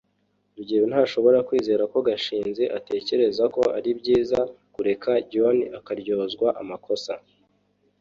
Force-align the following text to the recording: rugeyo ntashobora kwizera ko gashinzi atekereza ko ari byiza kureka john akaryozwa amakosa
rugeyo 0.55 0.85
ntashobora 0.91 1.37
kwizera 1.47 1.83
ko 1.91 1.97
gashinzi 2.07 2.63
atekereza 2.77 3.43
ko 3.55 3.61
ari 3.77 3.89
byiza 3.99 4.39
kureka 4.73 5.11
john 5.31 5.57
akaryozwa 5.79 6.47
amakosa 6.61 7.13